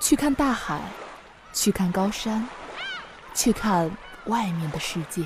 [0.00, 0.80] 去看大海，
[1.52, 2.46] 去看高山，
[3.34, 3.90] 去看
[4.26, 5.24] 外面的世界。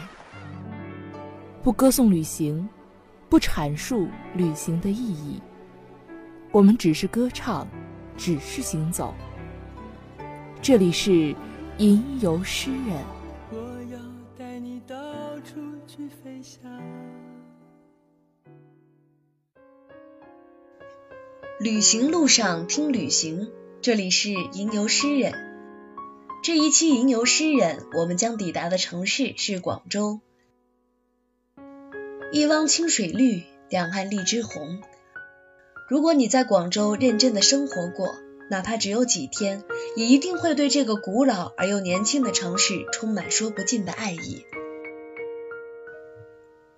[1.63, 2.69] 不歌颂旅行，
[3.29, 5.41] 不阐述旅行的意义，
[6.51, 7.69] 我们只是歌唱，
[8.17, 9.15] 只是行走。
[10.61, 11.35] 这里是
[11.79, 13.05] 吟游诗人。
[13.51, 13.59] 我
[13.93, 13.99] 要
[14.37, 14.97] 带你到
[15.41, 16.63] 处去飞翔。
[21.61, 23.49] 旅行路上听旅行，
[23.83, 25.35] 这里是吟游诗人。
[26.45, 30.21] 这一期吟游诗人，我们将抵达的城市是广州。
[32.31, 34.81] 一汪清水绿，两岸荔枝红。
[35.89, 38.15] 如果你在广州认真的生活过，
[38.49, 39.65] 哪怕只有几天，
[39.97, 44.47] 也一定会对这个古老而又年轻的城市充满说不尽的爱意。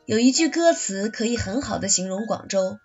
[0.07, 2.79] 有一句歌词可以很好的形容广州。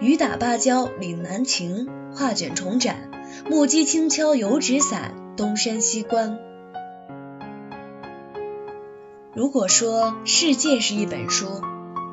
[0.00, 3.10] 雨打芭蕉岭南情，画卷重展，
[3.48, 6.38] 木屐轻敲油纸伞，东山西关。
[9.34, 11.62] 如果说世界是一本书，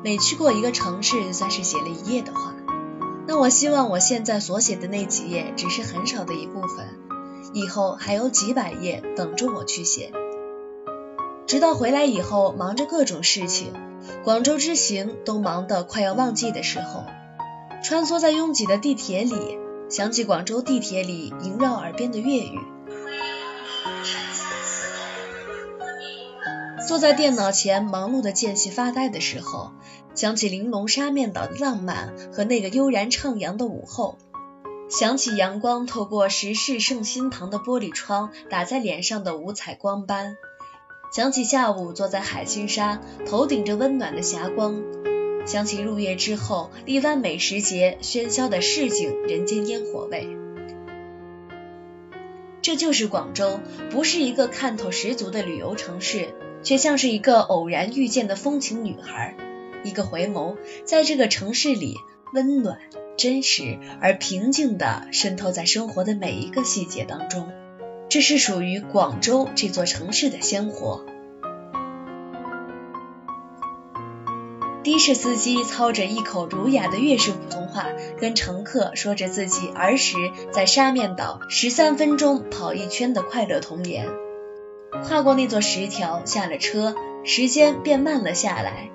[0.04, 2.54] 每去过一个城市算是写了一页的话，
[3.26, 6.86] 那我希望我现在所写的那几页只是很少的一部分，
[7.52, 10.12] 以后还有几百页等着我去写。
[11.46, 13.72] 直到回来以后，忙着各种事情，
[14.22, 17.04] 广州之行都忙得快要忘记的时候。
[17.82, 19.58] 穿梭在拥挤的地铁里，
[19.88, 22.58] 想起广州地铁里萦绕耳边的粤语。
[26.86, 29.72] 坐在电脑前忙碌的间隙发呆的时候，
[30.14, 34.18] 想起玲珑沙面岛的浪漫和那个悠然徜徉的午后。
[34.90, 40.36] 想起阳光透过时事圣心堂的玻璃窗打在脸上的五彩光斑。
[41.12, 44.82] 想起下午坐在海心沙，头顶着温暖的霞光。
[45.48, 50.28] 想起入夜之后，荔湾美食节喧嚣的市井人间烟火味，
[52.60, 53.58] 这就是广州，
[53.90, 59.38] 不是一个看头十足的旅游城市，却像是一个偶然遇见的风情女孩。
[59.84, 61.94] 一个回眸，在这个城市里，
[62.34, 62.78] 温暖、
[63.16, 67.48] 真实而平静地渗透在生活的每一个细节当中。
[68.10, 71.06] 这是属于广州这座城市的鲜活。
[74.88, 77.86] 的士司机操着一口儒雅的粤式普通话，
[78.18, 80.16] 跟乘客说着自己儿时
[80.50, 84.08] 在沙面岛十三分钟跑一圈的快乐童年。
[85.04, 88.90] 跨过那座石条，下了车，时间便慢了下来。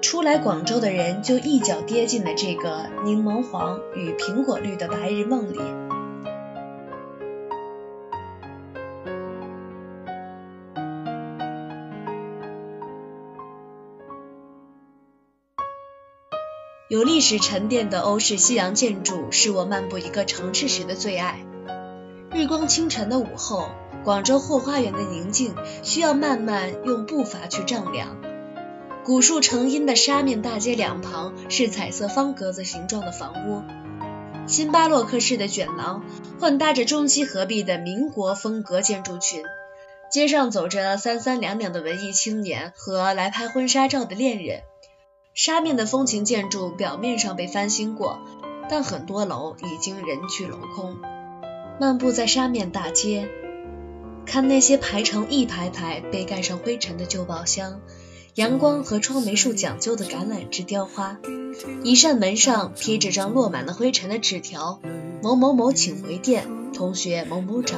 [0.00, 5.85] 初来广州的人就一脚跌进了这个柠檬黄与苹果绿的白日梦里。
[16.88, 21.44] 有历史沉淀的欧式西洋建筑是我漫步一个城市时的最爱。
[22.32, 23.70] 日光清晨的午后，
[24.04, 28.16] 广州后花园的宁静需要慢慢用步伐去丈量。
[29.04, 33.64] 古树成荫的沙面大街两旁是彩色方格子形状的房屋，
[34.46, 36.04] 新巴洛克式的卷廊
[36.38, 39.42] 混搭着中西合璧的民国风格建筑群。
[40.08, 44.60] 街上走着三三两两的文艺青年和来拍婚纱照的恋人。
[45.36, 48.18] 沙面的风情建筑表面上被翻新过，
[48.70, 50.96] 但很多楼已经人去楼空。
[51.78, 53.28] 漫步在沙面大街，
[54.24, 57.82] 看那些排成一排排被盖上灰尘的旧宝箱，
[58.34, 61.18] 阳光和窗梅树讲究的橄榄枝雕花，
[61.84, 64.80] 一扇门上贴着张落满了灰尘的纸条：
[65.22, 67.76] 某某某请回电，同学某某找。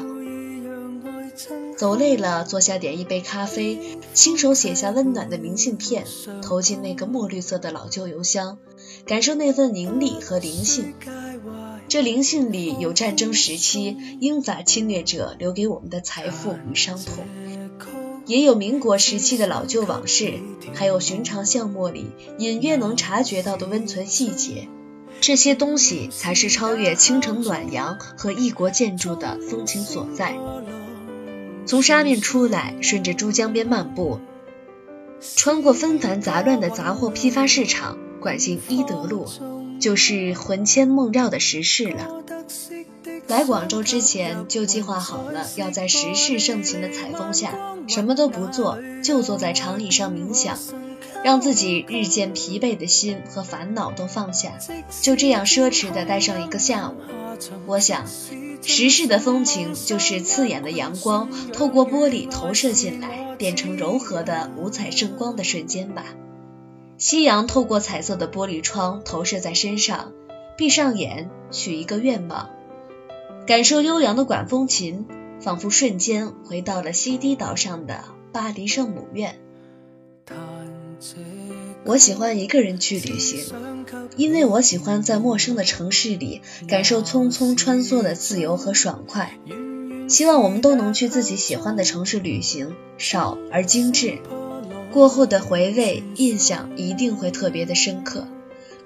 [1.79, 3.79] 走累了，坐下点一杯咖啡，
[4.13, 6.05] 亲手写下温暖的明信片，
[6.43, 8.59] 投进那个墨绿色的老旧邮箱，
[9.07, 10.95] 感受那份凝力和灵性。
[11.87, 17.25] 这灵性里有战争时期英法侵略者留给我们的财富与伤痛，
[18.27, 20.35] 也有民国时期的老旧往事，
[20.75, 22.07] 还有寻常巷陌里
[22.41, 24.67] 隐约能察觉到的温存细节。
[25.21, 30.37] 这些东西才是超越青城暖阳和异国建筑的风情所在。
[31.69, 34.21] 从沙面出来，顺着珠江边漫步，
[35.37, 39.29] 穿过纷繁杂乱的杂货批发市场，拐进一德路，
[39.79, 42.25] 就是魂牵梦绕的时事了。
[43.27, 47.55] 来广州之前就计划好了，要在时事盛行的采风下，
[47.87, 50.59] 什么都不做，就坐在长椅上冥想，
[51.23, 54.55] 让自己日渐疲惫的心和烦恼都放下，
[55.03, 56.95] 就这样奢侈的待上一个下午。
[57.67, 58.07] 我想。
[58.63, 66.05] 时事的风情，就是刺眼的阳光透过玻璃投射进来，变成柔和的五彩圣光的瞬间吧。
[66.99, 70.13] 夕阳透过彩色的玻璃窗投射在身上，
[70.57, 72.51] 闭上眼，许一个愿望，
[73.47, 75.07] 感受悠扬的管风琴，
[75.41, 79.39] 仿佛瞬间回到了西堤岛上的巴黎圣母院。
[81.89, 83.41] 我喜欢一个人去旅行，
[84.19, 89.39] 因为我喜欢在陌生的城市里感受匆匆穿梭的自由和爽快。
[90.07, 94.19] 希望我们都能去自己喜欢的城市旅行，少而精致。
[94.93, 98.29] 过后的回味印象一定会特别的深刻。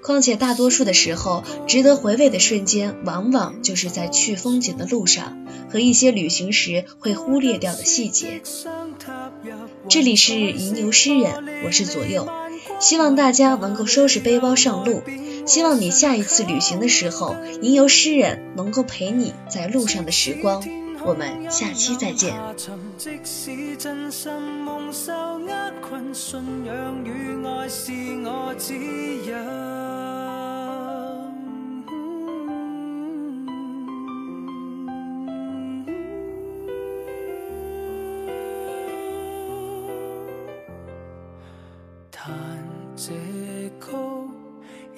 [0.01, 8.41] 况且大多数的时候，值得回味的瞬间，往往就是在去风景的路上和一些旅行时会忽略掉的细节。
[9.89, 12.27] 这里是吟游诗人，我是左右，
[12.83, 15.01] 希望大家能够收拾背包上路。
[15.45, 20.61] 希望你下一次旅行的时候，吟游诗人能够陪你在路上的时光。
[21.05, 22.33] 我们下期再见。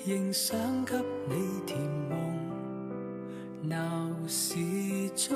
[0.08, 0.56] 仍想
[0.86, 0.94] 给
[1.28, 2.20] 你甜梦，
[3.64, 4.56] 闹市
[5.16, 5.36] 中，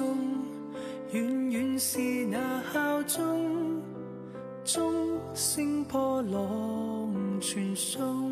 [1.12, 3.82] 远远是那敲钟，
[4.64, 8.30] 钟声破浪传送，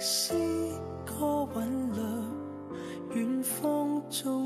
[0.00, 0.32] 诗
[1.04, 2.00] 歌韵律，
[3.14, 4.43] 远方中。